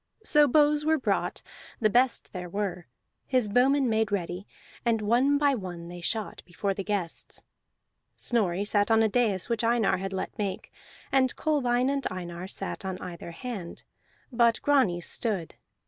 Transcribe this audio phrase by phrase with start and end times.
[0.23, 1.43] So bows were brought,
[1.79, 2.87] the best there were;
[3.27, 4.47] his bowmen made ready,
[4.83, 7.43] and one by one they shot before the guests.
[8.15, 10.71] Snorri sat on a dais which Einar had let make,
[11.11, 13.83] and Kolbein and Einar sat on either hand;
[14.31, 15.53] but Grani stood.